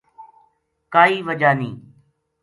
[0.93, 1.77] کائے وجہ نیہہ‘‘